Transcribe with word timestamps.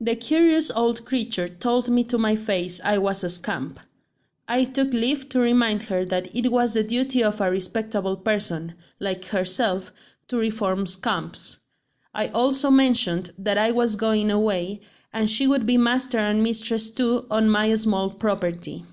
"The 0.00 0.16
curious 0.16 0.70
old 0.70 1.04
creature 1.04 1.46
told 1.46 1.90
me 1.90 2.02
to 2.04 2.16
my 2.16 2.36
face 2.36 2.80
I 2.82 2.96
was 2.96 3.22
a 3.22 3.28
scamp. 3.28 3.78
I 4.48 4.64
took 4.64 4.94
leave 4.94 5.28
to 5.28 5.40
remind 5.40 5.82
her 5.92 6.06
that 6.06 6.34
it 6.34 6.50
was 6.50 6.72
the 6.72 6.82
duty 6.82 7.22
of 7.22 7.38
a 7.38 7.50
respectable 7.50 8.16
person, 8.16 8.72
like 8.98 9.26
herself, 9.26 9.92
to 10.28 10.38
reform 10.38 10.86
scamps; 10.86 11.60
I 12.14 12.28
also 12.28 12.70
mentioned 12.70 13.32
that 13.36 13.58
I 13.58 13.70
was 13.72 13.96
going 13.96 14.30
away, 14.30 14.80
and 15.12 15.28
she 15.28 15.46
would 15.46 15.66
be 15.66 15.76
master 15.76 16.16
and 16.18 16.42
mistress 16.42 16.88
too 16.88 17.26
on 17.30 17.50
my 17.50 17.74
small 17.74 18.08
property. 18.08 18.86